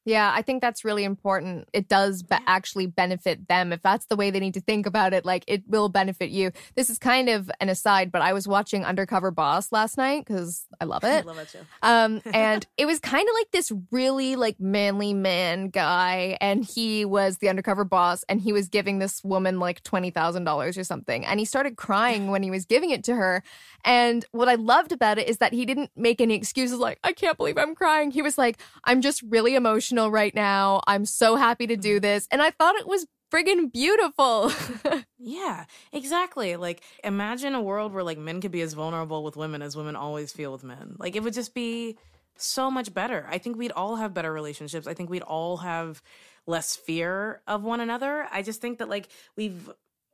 [0.05, 1.69] Yeah, I think that's really important.
[1.71, 3.71] It does be- actually benefit them.
[3.71, 6.51] If that's the way they need to think about it, like it will benefit you.
[6.75, 10.65] This is kind of an aside, but I was watching Undercover Boss last night because
[10.81, 11.23] I love it.
[11.23, 11.59] I love it too.
[11.81, 17.05] Um, and it was kind of like this really like manly man guy, and he
[17.05, 20.83] was the undercover boss, and he was giving this woman like twenty thousand dollars or
[20.83, 23.41] something, and he started crying when he was giving it to her.
[23.85, 27.13] And what I loved about it is that he didn't make any excuses like I
[27.13, 28.11] can't believe I'm crying.
[28.11, 30.81] He was like, I'm just really emotional emotional right now.
[30.87, 32.01] I'm so happy to do mm-hmm.
[32.01, 32.27] this.
[32.31, 34.51] And I thought it was friggin' beautiful.
[35.17, 36.55] yeah, exactly.
[36.55, 39.95] Like imagine a world where like men could be as vulnerable with women as women
[39.95, 40.95] always feel with men.
[40.99, 41.97] Like it would just be
[42.35, 43.27] so much better.
[43.29, 44.87] I think we'd all have better relationships.
[44.87, 46.01] I think we'd all have
[46.45, 48.27] less fear of one another.
[48.31, 49.69] I just think that like we've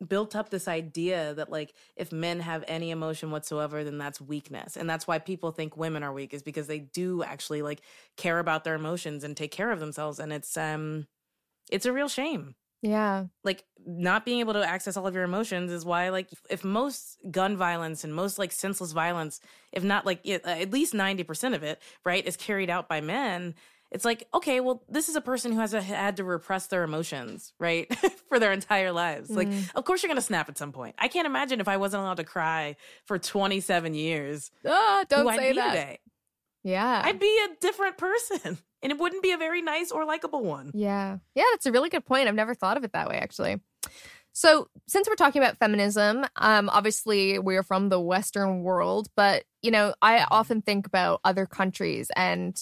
[0.08, 4.78] built up this idea that like if men have any emotion whatsoever then that's weakness.
[4.78, 7.82] And that's why people think women are weak is because they do actually like
[8.16, 10.20] care about their emotions and take care of themselves.
[10.20, 11.08] And it's um
[11.72, 12.56] it's a real shame.
[12.82, 13.26] Yeah.
[13.44, 17.18] Like not being able to access all of your emotions is why like if most
[17.30, 19.42] gun violence and most like senseless violence
[19.74, 23.54] if not like at least 90% of it right is carried out by men
[23.91, 26.84] it's like, okay, well, this is a person who has a, had to repress their
[26.84, 27.88] emotions, right?
[28.30, 29.30] for their entire lives.
[29.30, 29.36] Mm.
[29.36, 30.95] Like, of course you're going to snap at some point.
[30.99, 32.75] I can't imagine if I wasn't allowed to cry
[33.06, 34.52] for 27 years.
[34.65, 35.69] Ah, don't say that.
[35.69, 35.99] Today.
[36.63, 37.02] Yeah.
[37.04, 38.58] I'd be a different person.
[38.82, 40.71] And it wouldn't be a very nice or likable one.
[40.73, 41.17] Yeah.
[41.36, 42.30] Yeah, that's a really good point.
[42.30, 43.60] I've never thought of it that way, actually.
[44.32, 49.69] So, since we're talking about feminism, um, obviously we're from the Western world, but you
[49.69, 52.58] know, I often think about other countries, and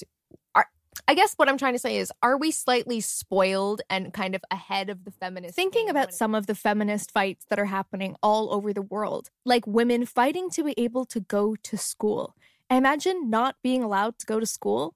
[1.09, 4.43] I guess what I'm trying to say is, are we slightly spoiled and kind of
[4.51, 5.55] ahead of the feminist?
[5.55, 9.65] Thinking about some of the feminist fights that are happening all over the world, like
[9.65, 12.35] women fighting to be able to go to school.
[12.69, 14.95] Imagine not being allowed to go to school.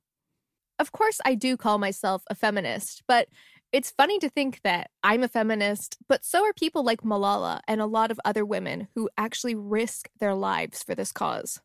[0.78, 3.30] Of course, I do call myself a feminist, but
[3.71, 7.80] it's funny to think that I'm a feminist, but so are people like Malala and
[7.80, 11.62] a lot of other women who actually risk their lives for this cause.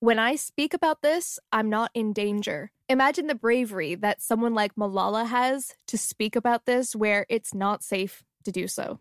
[0.00, 2.70] When I speak about this, I'm not in danger.
[2.88, 7.82] Imagine the bravery that someone like Malala has to speak about this where it's not
[7.82, 9.00] safe to do so.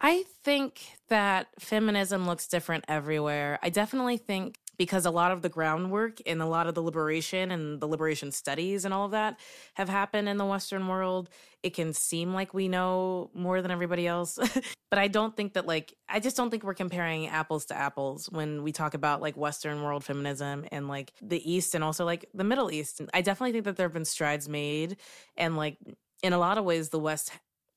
[0.00, 3.58] I think that feminism looks different everywhere.
[3.62, 7.50] I definitely think because a lot of the groundwork and a lot of the liberation
[7.50, 9.38] and the liberation studies and all of that
[9.74, 11.28] have happened in the Western world,
[11.62, 14.38] it can seem like we know more than everybody else.
[14.90, 18.28] but I don't think that, like, I just don't think we're comparing apples to apples
[18.30, 22.26] when we talk about like Western world feminism and like the East and also like
[22.34, 23.00] the Middle East.
[23.12, 24.96] I definitely think that there have been strides made
[25.36, 25.78] and like
[26.22, 27.32] in a lot of ways, the West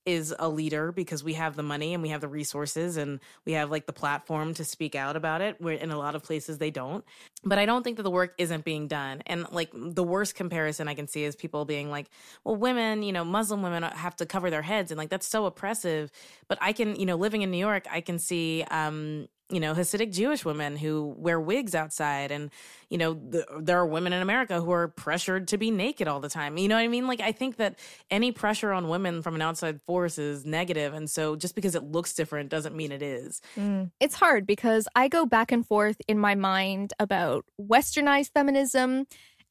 [0.06, 3.54] is a leader because we have the money and we have the resources and we
[3.54, 6.58] have like the platform to speak out about it where in a lot of places
[6.58, 7.04] they don't.
[7.44, 9.24] But i don't think that the work isn't being done.
[9.26, 12.10] And like the worst comparison i can see is people being like
[12.44, 15.46] well women you know muslim women have to cover their heads and like that's so
[15.46, 16.12] oppressive.
[16.48, 19.76] But i can you know living in new york i can see um you know,
[19.76, 22.32] Hasidic Jewish women who wear wigs outside.
[22.32, 22.50] And,
[22.90, 26.20] you know, the, there are women in America who are pressured to be naked all
[26.20, 26.58] the time.
[26.58, 27.08] You know what I mean?
[27.08, 27.78] Like, I think that
[28.10, 30.96] any pressure on women from an outside force is negative.
[30.96, 33.40] And so just because it looks different doesn't mean it is.
[33.56, 33.92] Mm.
[34.00, 39.06] It's hard because I go back and forth in my mind about westernized feminism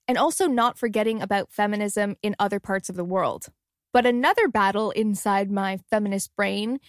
[0.09, 3.47] and also not forgetting about feminism in other parts of the world.
[3.93, 6.81] But another battle inside my feminist brain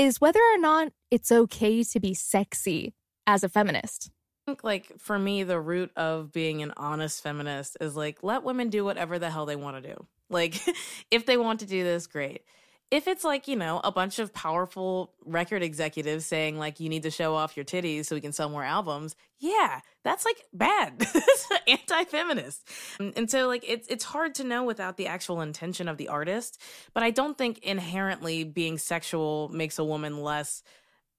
[0.00, 2.94] is whether or not it's okay to be sexy
[3.26, 4.10] as a feminist.
[4.46, 8.42] I think, like, for me, the root of being an honest feminist is like, let
[8.42, 10.06] women do whatever the hell they want to do.
[10.30, 10.58] Like,
[11.10, 12.42] if they want to do this, great
[12.90, 17.02] if it's like you know a bunch of powerful record executives saying like you need
[17.02, 21.06] to show off your titties so we can sell more albums yeah that's like bad.
[21.68, 22.66] Anti-feminist.
[22.98, 26.60] And so like it's it's hard to know without the actual intention of the artist
[26.94, 30.62] but i don't think inherently being sexual makes a woman less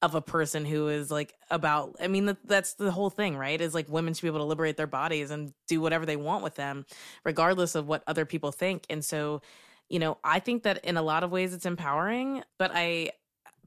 [0.01, 3.61] of a person who is like about i mean that's the whole thing right?
[3.61, 6.43] Is like women should be able to liberate their bodies and do whatever they want
[6.43, 6.85] with them
[7.23, 8.85] regardless of what other people think.
[8.89, 9.41] And so
[9.91, 13.11] you know, I think that in a lot of ways it's empowering, but I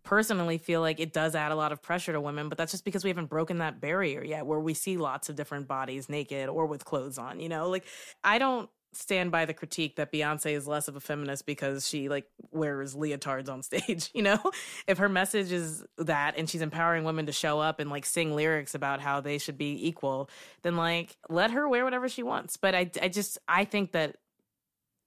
[0.05, 2.85] personally feel like it does add a lot of pressure to women, but that's just
[2.85, 6.49] because we haven't broken that barrier yet where we see lots of different bodies naked
[6.49, 7.69] or with clothes on, you know?
[7.69, 7.85] Like
[8.23, 12.09] I don't stand by the critique that Beyonce is less of a feminist because she
[12.09, 14.41] like wears leotards on stage, you know?
[14.87, 18.35] If her message is that and she's empowering women to show up and like sing
[18.35, 20.31] lyrics about how they should be equal,
[20.63, 22.57] then like let her wear whatever she wants.
[22.57, 24.17] But I I just I think that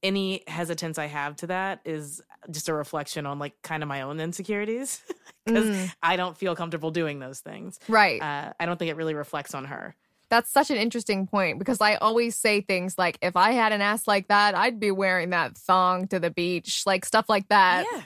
[0.04, 4.02] any hesitance I have to that is just a reflection on like kind of my
[4.02, 5.02] own insecurities
[5.46, 5.94] because mm.
[6.02, 7.80] I don't feel comfortable doing those things.
[7.88, 8.22] Right.
[8.22, 9.96] Uh, I don't think it really reflects on her.
[10.30, 13.82] That's such an interesting point because I always say things like, if I had an
[13.82, 17.86] ass like that, I'd be wearing that thong to the beach, like stuff like that.
[17.92, 18.02] Yeah.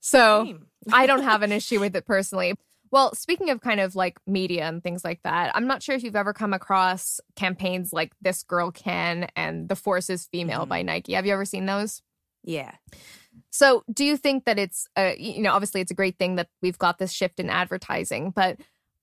[0.00, 0.58] So
[0.92, 2.54] I don't have an issue with it personally.
[2.92, 6.04] Well, speaking of kind of like media and things like that, I'm not sure if
[6.04, 10.68] you've ever come across campaigns like This Girl Can and The Force is Female mm-hmm.
[10.68, 11.14] by Nike.
[11.14, 12.02] Have you ever seen those?
[12.44, 12.72] Yeah.
[13.50, 16.48] So, do you think that it's, uh, you know, obviously it's a great thing that
[16.60, 18.58] we've got this shift in advertising, but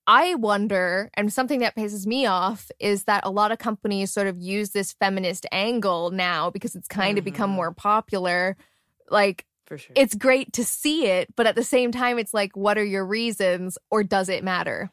[0.05, 4.27] I wonder, and something that pisses me off is that a lot of companies sort
[4.27, 7.17] of use this feminist angle now because it's kind mm-hmm.
[7.19, 8.55] of become more popular.
[9.09, 9.93] Like, for sure.
[9.95, 13.05] It's great to see it, but at the same time, it's like, what are your
[13.05, 14.91] reasons or does it matter?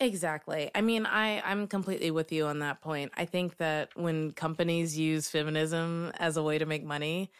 [0.00, 0.70] Exactly.
[0.74, 3.12] I mean, I I'm completely with you on that point.
[3.16, 7.30] I think that when companies use feminism as a way to make money,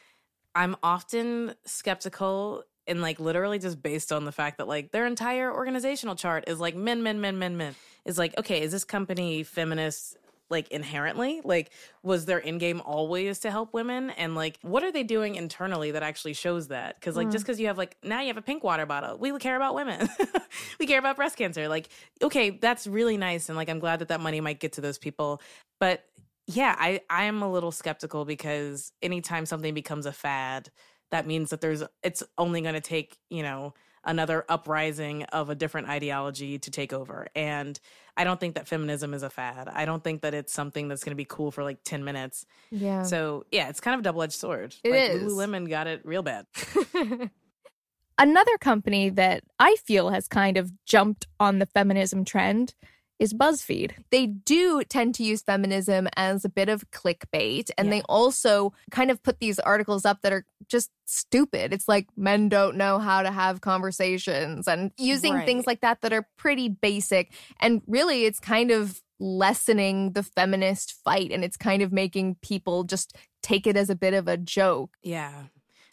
[0.55, 5.53] I'm often skeptical and like literally just based on the fact that like their entire
[5.53, 7.75] organizational chart is like men men men men men.
[8.05, 10.17] Is like, okay, is this company feminist
[10.51, 11.41] like inherently?
[11.45, 11.71] Like,
[12.03, 14.11] was their end game always to help women?
[14.11, 16.97] And like, what are they doing internally that actually shows that?
[16.99, 17.33] Because like, mm.
[17.33, 19.75] just because you have like now you have a pink water bottle, we care about
[19.75, 20.09] women,
[20.79, 21.69] we care about breast cancer.
[21.69, 21.89] Like,
[22.23, 24.99] okay, that's really nice, and like, I'm glad that that money might get to those
[24.99, 25.41] people,
[25.79, 26.05] but
[26.47, 30.71] yeah, I I'm a little skeptical because anytime something becomes a fad,
[31.11, 33.75] that means that there's it's only going to take, you know,
[34.05, 37.29] another uprising of a different ideology to take over.
[37.35, 37.79] And
[38.17, 39.69] I don't think that feminism is a fad.
[39.69, 42.47] I don't think that it's something that's going to be cool for like 10 minutes.
[42.71, 43.03] Yeah.
[43.03, 44.75] So, yeah, it's kind of a double-edged sword.
[44.85, 45.33] It like, is.
[45.33, 46.47] Lululemon got it real bad.
[48.19, 52.75] Another company that I feel has kind of jumped on the feminism trend
[53.21, 53.93] is BuzzFeed.
[54.11, 57.91] they do tend to use feminism as a bit of clickbait and Yeah.
[57.97, 62.49] they also kind of put these articles up that are just stupid it's like men
[62.49, 67.33] don't know how to have conversations and using things like that that are pretty basic
[67.61, 72.85] and really it's kind of lessening the feminist fight and it's kind of making people
[72.85, 75.45] just take it as a bit of a joke Yeah.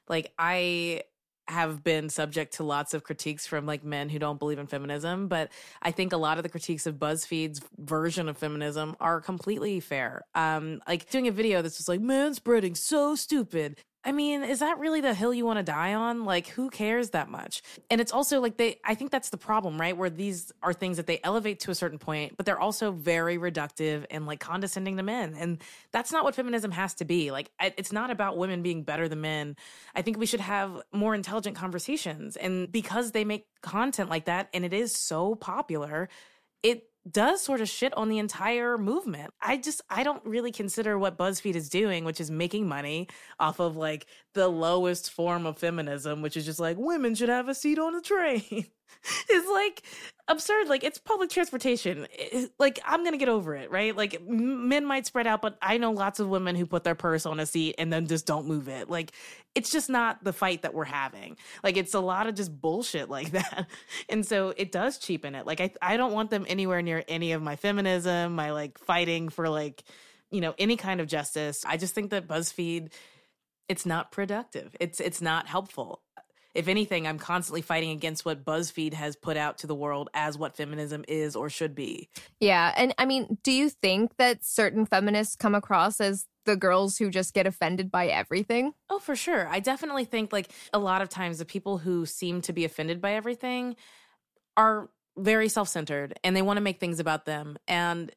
[0.09, 1.01] Like I
[1.47, 5.27] have been subject to lots of critiques from like men who don't believe in feminism,
[5.27, 9.79] but I think a lot of the critiques of BuzzFeed's version of feminism are completely
[9.79, 10.23] fair.
[10.35, 13.77] Um like doing a video that's just like manspreading so stupid.
[14.03, 16.23] I mean, is that really the hill you want to die on?
[16.23, 17.61] Like who cares that much?
[17.89, 19.97] And it's also like they I think that's the problem, right?
[19.97, 23.37] Where these are things that they elevate to a certain point, but they're also very
[23.37, 25.35] reductive and like condescending to men.
[25.37, 27.31] And that's not what feminism has to be.
[27.31, 29.55] Like, it's not about women being better than men.
[29.93, 32.37] I think we should have more intelligent conversations.
[32.37, 36.07] And because they make content like that and it is so popular,
[36.63, 39.33] it does sort of shit on the entire movement.
[39.41, 43.07] I just, I don't really consider what BuzzFeed is doing, which is making money
[43.39, 44.05] off of like
[44.37, 47.95] the lowest form of feminism, which is just like women should have a seat on
[47.95, 48.67] a train.
[49.31, 49.83] is like
[50.27, 50.67] absurd.
[50.67, 52.07] Like it's public transportation.
[52.11, 53.95] It- like I'm gonna get over it, right?
[53.95, 57.25] Like men might spread out, but I know lots of women who put their purse
[57.25, 58.89] on a seat and then just don't move it.
[58.89, 59.11] Like
[59.55, 61.37] it's just not the fight that we're having.
[61.63, 63.67] Like it's a lot of just bullshit like that,
[64.07, 65.45] and so it does cheapen it.
[65.45, 69.29] Like I I don't want them anywhere near any of my feminism, my like fighting
[69.29, 69.83] for like
[70.31, 71.63] you know any kind of justice.
[71.65, 72.91] I just think that BuzzFeed
[73.69, 74.75] it's not productive.
[74.79, 76.01] It's it's not helpful.
[76.57, 80.39] If anything, I'm constantly fighting against what BuzzFeed has put out to the world as
[80.39, 82.09] what feminism is or should be.
[82.39, 82.73] Yeah.
[82.75, 87.11] And I mean, do you think that certain feminists come across as the girls who
[87.11, 88.73] just get offended by everything?
[88.89, 89.47] Oh, for sure.
[89.47, 93.01] I definitely think like a lot of times the people who seem to be offended
[93.01, 93.75] by everything
[94.55, 98.11] are very self-centered and they want to make things about them and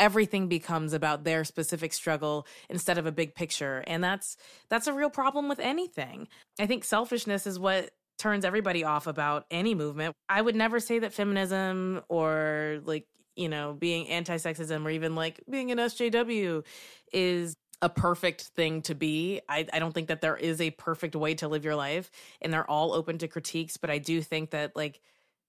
[0.00, 4.36] everything becomes about their specific struggle instead of a big picture and that's
[4.68, 6.26] that's a real problem with anything
[6.58, 10.98] i think selfishness is what turns everybody off about any movement i would never say
[10.98, 16.64] that feminism or like you know being anti-sexism or even like being an sjw
[17.12, 19.40] is a perfect thing to be.
[19.48, 22.10] I, I don't think that there is a perfect way to live your life,
[22.42, 23.78] and they're all open to critiques.
[23.78, 25.00] But I do think that like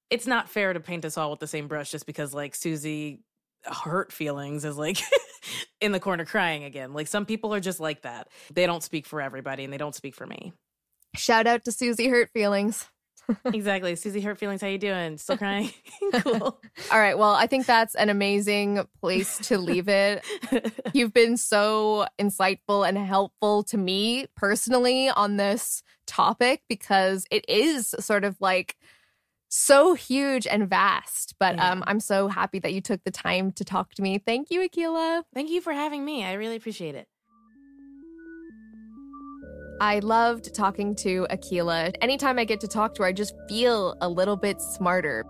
[0.09, 3.21] it's not fair to paint us all with the same brush just because like Susie
[3.65, 4.97] hurt feelings is like
[5.81, 6.93] in the corner crying again.
[6.93, 8.27] Like some people are just like that.
[8.53, 10.53] They don't speak for everybody, and they don't speak for me.
[11.15, 12.87] Shout out to Susie Hurt Feelings.
[13.45, 14.61] exactly, Susie hurt feelings.
[14.61, 15.17] How you doing?
[15.17, 15.71] Still crying?
[16.21, 16.59] cool.
[16.91, 17.17] All right.
[17.17, 20.25] Well, I think that's an amazing place to leave it.
[20.93, 27.95] You've been so insightful and helpful to me personally on this topic because it is
[27.99, 28.75] sort of like
[29.53, 31.35] so huge and vast.
[31.37, 31.71] But Yeah.
[31.71, 34.17] um, I'm so happy that you took the time to talk to me.
[34.17, 35.23] Thank you, Akilah.
[35.35, 36.23] Thank you for having me.
[36.23, 37.07] I really appreciate it.
[39.81, 41.93] I loved talking to Akilah.
[42.01, 45.25] Anytime I get to talk to her, I just feel a little bit smarter.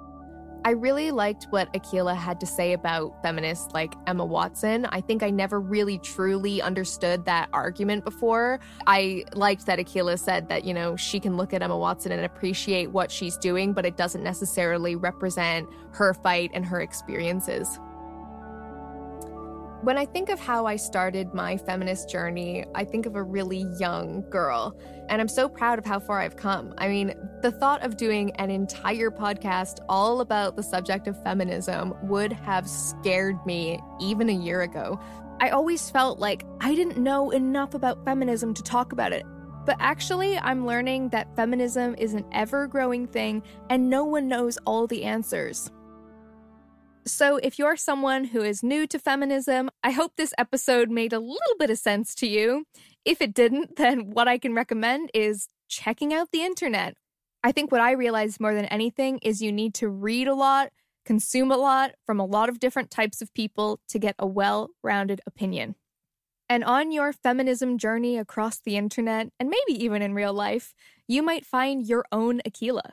[0.64, 4.86] I really liked what Akilah had to say about feminists like Emma Watson.
[4.86, 8.60] I think I never really truly understood that argument before.
[8.86, 12.24] I liked that Akilah said that, you know, she can look at Emma Watson and
[12.24, 17.80] appreciate what she's doing, but it doesn't necessarily represent her fight and her experiences.
[19.82, 23.66] When I think of how I started my feminist journey, I think of a really
[23.80, 24.80] young girl,
[25.10, 26.76] and I'm so proud of how far I've come.
[26.78, 31.96] I mean, the thought of doing an entire podcast all about the subject of feminism
[32.04, 35.00] would have scared me even a year ago.
[35.40, 39.26] I always felt like I didn't know enough about feminism to talk about it.
[39.66, 44.60] But actually, I'm learning that feminism is an ever growing thing and no one knows
[44.68, 45.72] all the answers.
[47.06, 51.20] So, if you're someone who is new to feminism, I hope this episode made a
[51.20, 52.66] little bit of sense to you.
[53.04, 56.96] If it didn't, then what I can recommend is checking out the internet.
[57.44, 60.70] I think what I realized more than anything is you need to read a lot,
[61.04, 64.70] consume a lot from a lot of different types of people to get a well
[64.84, 65.76] rounded opinion.
[66.48, 70.76] And on your feminism journey across the internet, and maybe even in real life,
[71.08, 72.92] you might find your own Akilah.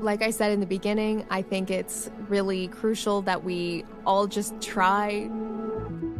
[0.00, 4.60] Like I said in the beginning, I think it's really crucial that we all just
[4.60, 5.28] try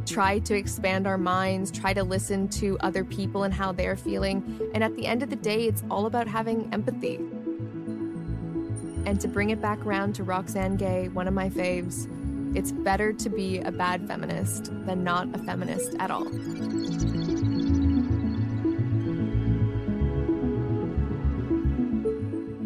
[0.04, 4.70] try to expand our minds, try to listen to other people and how they're feeling.
[4.72, 7.16] And at the end of the day, it's all about having empathy.
[9.04, 12.08] And to bring it back around to Roxane Gay, one of my faves,
[12.56, 16.26] it's better to be a bad feminist than not a feminist at all.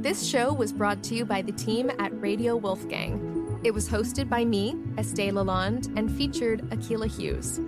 [0.03, 3.61] This show was brought to you by the team at Radio Wolfgang.
[3.63, 7.61] It was hosted by me, Estee Lalonde, and featured Akilah Hughes.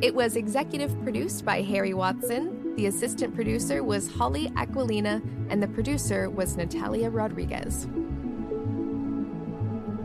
[0.00, 2.74] It was executive produced by Harry Watson.
[2.76, 7.86] The assistant producer was Holly Aquilina, and the producer was Natalia Rodriguez.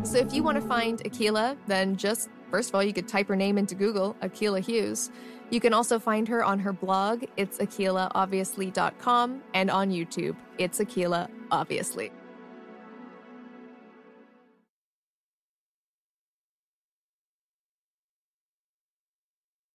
[0.03, 3.29] So if you want to find Akilah, then just first of all, you could type
[3.29, 5.11] her name into Google, Akilah Hughes.
[5.49, 11.29] You can also find her on her blog, it's akilahobviously.com, and on YouTube, it's Akilah
[11.53, 12.11] Obviously.